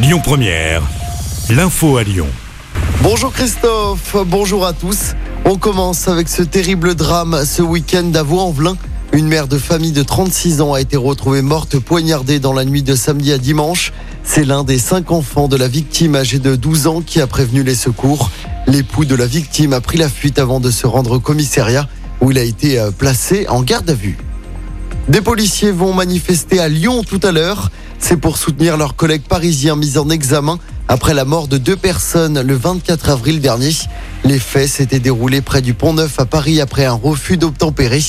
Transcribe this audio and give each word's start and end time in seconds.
Lyon 0.00 0.20
Première, 0.22 0.82
l'info 1.50 1.96
à 1.96 2.04
Lyon. 2.04 2.28
Bonjour 3.02 3.32
Christophe, 3.32 4.14
bonjour 4.28 4.64
à 4.64 4.72
tous. 4.72 5.14
On 5.44 5.56
commence 5.56 6.06
avec 6.06 6.28
ce 6.28 6.44
terrible 6.44 6.94
drame 6.94 7.44
ce 7.44 7.62
week-end 7.62 8.12
à 8.14 8.22
Vaux-en-Velin. 8.22 8.76
Une 9.12 9.26
mère 9.26 9.48
de 9.48 9.58
famille 9.58 9.90
de 9.90 10.04
36 10.04 10.60
ans 10.60 10.72
a 10.72 10.80
été 10.80 10.96
retrouvée 10.96 11.42
morte 11.42 11.80
poignardée 11.80 12.38
dans 12.38 12.52
la 12.52 12.64
nuit 12.64 12.84
de 12.84 12.94
samedi 12.94 13.32
à 13.32 13.38
dimanche. 13.38 13.92
C'est 14.22 14.44
l'un 14.44 14.62
des 14.62 14.78
cinq 14.78 15.10
enfants 15.10 15.48
de 15.48 15.56
la 15.56 15.66
victime 15.66 16.14
âgée 16.14 16.38
de 16.38 16.54
12 16.54 16.86
ans 16.86 17.00
qui 17.00 17.20
a 17.20 17.26
prévenu 17.26 17.64
les 17.64 17.74
secours. 17.74 18.30
L'époux 18.68 19.04
de 19.04 19.16
la 19.16 19.26
victime 19.26 19.72
a 19.72 19.80
pris 19.80 19.98
la 19.98 20.08
fuite 20.08 20.38
avant 20.38 20.60
de 20.60 20.70
se 20.70 20.86
rendre 20.86 21.16
au 21.16 21.20
commissariat 21.20 21.88
où 22.20 22.30
il 22.30 22.38
a 22.38 22.44
été 22.44 22.78
euh, 22.78 22.92
placé 22.92 23.46
en 23.48 23.62
garde 23.62 23.90
à 23.90 23.94
vue. 23.94 24.16
Des 25.08 25.22
policiers 25.22 25.72
vont 25.72 25.94
manifester 25.94 26.60
à 26.60 26.68
Lyon 26.68 27.02
tout 27.02 27.20
à 27.24 27.32
l'heure. 27.32 27.70
C'est 27.98 28.16
pour 28.16 28.38
soutenir 28.38 28.76
leurs 28.76 28.96
collègues 28.96 29.26
parisiens 29.28 29.76
mis 29.76 29.98
en 29.98 30.08
examen 30.08 30.58
après 30.86 31.12
la 31.12 31.24
mort 31.24 31.48
de 31.48 31.58
deux 31.58 31.76
personnes 31.76 32.40
le 32.40 32.54
24 32.54 33.10
avril 33.10 33.40
dernier. 33.40 33.72
Les 34.24 34.38
faits 34.38 34.68
s'étaient 34.68 35.00
déroulés 35.00 35.42
près 35.42 35.60
du 35.60 35.74
Pont 35.74 35.92
Neuf 35.92 36.18
à 36.18 36.24
Paris 36.24 36.60
après 36.60 36.86
un 36.86 36.92
refus 36.92 37.36
d'obtempérer. 37.36 38.02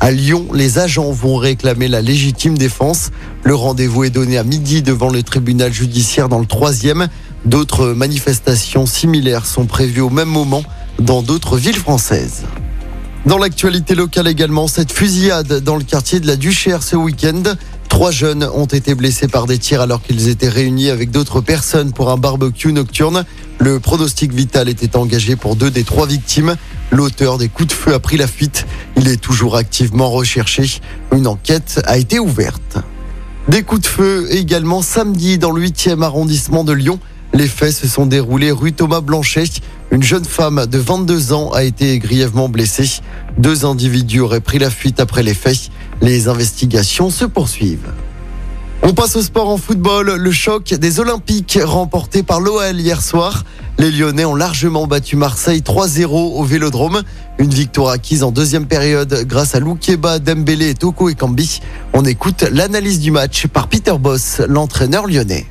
À 0.00 0.10
Lyon, 0.10 0.46
les 0.52 0.78
agents 0.78 1.10
vont 1.10 1.36
réclamer 1.36 1.88
la 1.88 2.02
légitime 2.02 2.58
défense. 2.58 3.10
Le 3.44 3.54
rendez-vous 3.54 4.04
est 4.04 4.10
donné 4.10 4.36
à 4.36 4.44
midi 4.44 4.82
devant 4.82 5.08
le 5.08 5.22
tribunal 5.22 5.72
judiciaire 5.72 6.28
dans 6.28 6.40
le 6.40 6.46
troisième. 6.46 7.08
D'autres 7.46 7.88
manifestations 7.88 8.86
similaires 8.86 9.46
sont 9.46 9.66
prévues 9.66 10.02
au 10.02 10.10
même 10.10 10.28
moment 10.28 10.64
dans 10.98 11.22
d'autres 11.22 11.56
villes 11.56 11.76
françaises. 11.76 12.44
Dans 13.26 13.38
l'actualité 13.38 13.96
locale 13.96 14.28
également, 14.28 14.68
cette 14.68 14.92
fusillade 14.92 15.60
dans 15.60 15.74
le 15.74 15.82
quartier 15.82 16.20
de 16.20 16.28
la 16.28 16.36
Duchère 16.36 16.82
ce 16.84 16.94
week-end. 16.94 17.42
Trois 17.96 18.10
jeunes 18.10 18.46
ont 18.52 18.66
été 18.66 18.94
blessés 18.94 19.26
par 19.26 19.46
des 19.46 19.56
tirs 19.56 19.80
alors 19.80 20.02
qu'ils 20.02 20.28
étaient 20.28 20.50
réunis 20.50 20.90
avec 20.90 21.10
d'autres 21.10 21.40
personnes 21.40 21.94
pour 21.94 22.10
un 22.10 22.18
barbecue 22.18 22.70
nocturne. 22.70 23.24
Le 23.58 23.80
pronostic 23.80 24.34
vital 24.34 24.68
était 24.68 24.98
engagé 24.98 25.34
pour 25.34 25.56
deux 25.56 25.70
des 25.70 25.82
trois 25.82 26.06
victimes. 26.06 26.56
L'auteur 26.90 27.38
des 27.38 27.48
coups 27.48 27.68
de 27.68 27.72
feu 27.72 27.94
a 27.94 27.98
pris 27.98 28.18
la 28.18 28.26
fuite. 28.26 28.66
Il 28.98 29.08
est 29.08 29.16
toujours 29.16 29.56
activement 29.56 30.10
recherché. 30.10 30.78
Une 31.10 31.26
enquête 31.26 31.80
a 31.86 31.96
été 31.96 32.18
ouverte. 32.18 32.76
Des 33.48 33.62
coups 33.62 33.80
de 33.80 33.86
feu 33.86 34.26
également 34.30 34.82
samedi 34.82 35.38
dans 35.38 35.50
le 35.50 35.66
8e 35.66 36.02
arrondissement 36.02 36.64
de 36.64 36.74
Lyon. 36.74 37.00
Les 37.32 37.48
faits 37.48 37.72
se 37.72 37.88
sont 37.88 38.04
déroulés 38.04 38.52
rue 38.52 38.74
Thomas 38.74 39.00
Blanchet. 39.00 39.62
Une 39.92 40.02
jeune 40.02 40.24
femme 40.24 40.66
de 40.66 40.78
22 40.78 41.32
ans 41.32 41.50
a 41.52 41.62
été 41.62 41.98
grièvement 41.98 42.48
blessée. 42.48 43.00
Deux 43.38 43.64
individus 43.64 44.20
auraient 44.20 44.40
pris 44.40 44.58
la 44.58 44.70
fuite 44.70 45.00
après 45.00 45.22
les 45.22 45.34
faits. 45.34 45.70
Les 46.02 46.28
investigations 46.28 47.10
se 47.10 47.24
poursuivent. 47.24 47.92
On 48.82 48.92
passe 48.92 49.16
au 49.16 49.22
sport 49.22 49.48
en 49.48 49.56
football. 49.56 50.16
Le 50.16 50.30
choc 50.32 50.74
des 50.74 51.00
Olympiques 51.00 51.58
remporté 51.62 52.22
par 52.22 52.40
l'OL 52.40 52.78
hier 52.78 53.00
soir. 53.00 53.44
Les 53.78 53.90
Lyonnais 53.90 54.24
ont 54.24 54.34
largement 54.34 54.86
battu 54.86 55.16
Marseille 55.16 55.60
3-0 55.60 56.06
au 56.08 56.42
Vélodrome. 56.44 57.02
Une 57.38 57.52
victoire 57.52 57.90
acquise 57.90 58.22
en 58.22 58.32
deuxième 58.32 58.66
période 58.66 59.24
grâce 59.26 59.54
à 59.54 59.60
Loukeba, 59.60 60.18
Dembélé, 60.18 60.74
Toko 60.74 61.08
et 61.08 61.14
Kambi. 61.14 61.60
On 61.92 62.04
écoute 62.04 62.44
l'analyse 62.50 63.00
du 63.00 63.10
match 63.10 63.46
par 63.46 63.68
Peter 63.68 63.94
Boss, 63.98 64.40
l'entraîneur 64.48 65.06
lyonnais. 65.06 65.46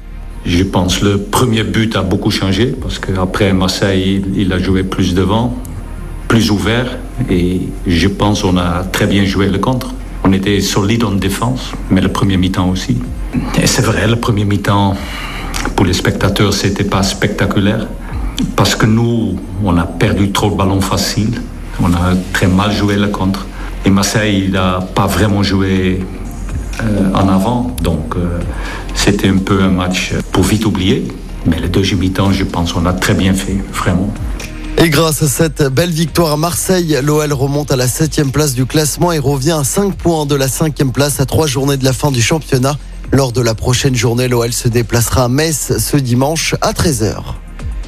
Je 0.46 0.64
pense 0.64 1.02
le 1.02 1.18
premier 1.18 1.64
but 1.64 1.96
a 1.96 2.04
beaucoup 2.04 2.30
changé 2.30 2.68
parce 2.68 3.00
qu'après 3.00 3.52
Marseille, 3.52 4.24
il 4.36 4.54
a 4.54 4.60
joué 4.60 4.84
plus 4.84 5.16
devant, 5.16 5.56
plus 6.28 6.52
ouvert 6.52 6.98
et 7.32 7.62
je 7.88 8.08
pense 8.08 8.44
qu'on 8.44 8.58
a 8.58 8.84
très 8.84 9.08
bien 9.08 9.26
joué 9.26 9.48
le 9.50 9.58
contre. 9.58 9.94
On 10.24 10.32
était 10.34 10.60
solide 10.62 11.04
en 11.04 11.14
défense, 11.14 11.72
mais 11.90 12.00
le 12.00 12.10
premier 12.10 12.38
mi-temps 12.38 12.70
aussi. 12.70 12.98
Et 13.60 13.66
c'est 13.66 13.82
vrai, 13.82 14.08
le 14.08 14.18
premier 14.18 14.46
mi-temps, 14.46 14.96
pour 15.76 15.86
les 15.86 15.94
spectateurs, 15.94 16.54
c'était 16.54 16.84
pas 16.84 17.02
spectaculaire 17.02 17.88
parce 18.56 18.76
que 18.76 18.86
nous, 18.86 19.38
on 19.64 19.76
a 19.78 19.86
perdu 19.86 20.32
trop 20.32 20.52
de 20.52 20.56
ballons 20.56 20.82
faciles. 20.82 21.42
On 21.82 21.92
a 21.94 22.14
très 22.34 22.48
mal 22.48 22.72
joué 22.72 22.98
le 22.98 23.08
contre. 23.08 23.48
Et 23.84 23.90
Marseille, 23.90 24.44
il 24.46 24.52
n'a 24.52 24.80
pas 24.94 25.08
vraiment 25.08 25.42
joué 25.42 26.02
euh, 26.84 27.14
en 27.14 27.28
avant. 27.30 27.76
Donc, 27.82 28.16
euh, 28.16 28.40
c'était 29.06 29.30
un 29.30 29.38
peu 29.38 29.62
un 29.62 29.70
match 29.70 30.14
pour 30.32 30.42
vite 30.42 30.66
oublier. 30.66 31.08
Mais 31.46 31.60
le 31.60 31.70
deuxième 31.70 32.00
mi-temps, 32.00 32.32
je 32.32 32.44
pense 32.44 32.74
qu'on 32.74 32.88
a 32.88 32.94
très 32.94 33.14
bien 33.14 33.36
fait, 33.36 33.56
vraiment. 33.72 34.12
Et 34.80 34.90
grâce 34.90 35.22
à 35.22 35.28
cette 35.28 35.62
belle 35.62 35.92
victoire 35.92 36.32
à 36.32 36.38
Marseille, 36.38 36.98
l'OL 37.04 37.32
remonte 37.32 37.72
à 37.72 37.76
la 37.76 37.88
septième 37.88 38.32
place 38.32 38.56
du 38.56 38.66
classement 38.66 39.12
et 39.12 39.20
revient 39.20 39.58
à 39.60 39.64
5 39.64 39.94
points 39.94 40.26
de 40.26 40.34
la 40.34 40.48
cinquième 40.48 40.92
place 40.92 41.20
à 41.20 41.28
trois 41.28 41.46
journées 41.46 41.78
de 41.78 41.86
la 41.86 41.94
fin 41.94 42.10
du 42.10 42.20
championnat. 42.20 42.80
Lors 43.12 43.32
de 43.32 43.42
la 43.42 43.54
prochaine 43.54 43.94
journée, 43.94 44.28
l'OL 44.28 44.52
se 44.52 44.70
déplacera 44.70 45.26
à 45.26 45.30
Metz 45.30 45.78
ce 45.78 45.98
dimanche 45.98 46.56
à 46.62 46.72
13h. 46.72 47.18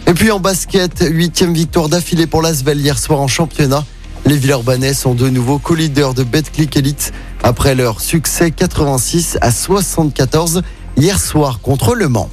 Et 0.06 0.14
puis 0.14 0.30
en 0.30 0.40
basket, 0.40 1.04
huitième 1.10 1.54
victoire 1.54 1.90
d'affilée 1.90 2.28
pour 2.28 2.44
l'Asvel 2.44 2.80
hier 2.80 3.00
soir 3.00 3.20
en 3.20 3.28
championnat. 3.28 3.84
Les 4.28 4.38
Villeurbanais 4.38 4.94
sont 4.94 5.16
de 5.16 5.30
nouveau 5.30 5.58
co-leaders 5.58 6.14
de 6.14 6.24
Betclic 6.24 6.78
Elite 6.78 7.12
après 7.44 7.76
leur 7.76 8.02
succès 8.02 8.52
86 8.52 9.38
à 9.42 9.52
74 9.52 10.62
hier 10.98 11.20
soir 11.20 11.60
contre 11.62 11.96
Le 11.96 12.08
Mans. 12.08 12.30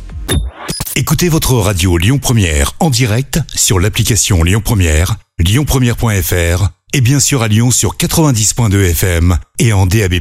Écoutez 0.96 1.28
votre 1.28 1.54
radio 1.54 1.98
Lyon 1.98 2.18
Première 2.18 2.72
en 2.78 2.90
direct 2.90 3.40
sur 3.54 3.80
l'application 3.80 4.42
Lyon 4.42 4.62
Première, 4.64 5.16
lyonpremière.fr 5.38 6.68
et 6.92 7.00
bien 7.00 7.18
sûr 7.18 7.42
à 7.42 7.48
Lyon 7.48 7.70
sur 7.72 7.96
90.2 7.96 8.90
FM 8.90 9.36
et 9.58 9.72
en 9.72 9.86
DAB+. 9.86 10.14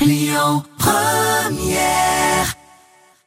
Lyon 0.00 0.62
Première 0.78 2.19